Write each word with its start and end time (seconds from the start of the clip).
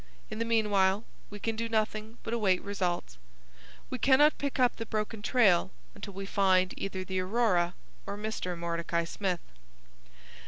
In 0.31 0.39
the 0.39 0.45
meanwhile, 0.45 1.03
we 1.29 1.37
can 1.39 1.55
do 1.55 1.69
nothing 1.69 2.17
but 2.23 2.33
await 2.33 2.63
results. 2.63 3.19
We 3.91 3.99
cannot 3.99 4.39
pick 4.39 4.57
up 4.59 4.77
the 4.77 4.85
broken 4.87 5.21
trail 5.21 5.69
until 5.93 6.13
we 6.15 6.25
find 6.25 6.73
either 6.75 7.03
the 7.03 7.19
Aurora 7.19 7.75
or 8.07 8.17
Mr. 8.17 8.57
Mordecai 8.57 9.03
Smith." 9.03 9.41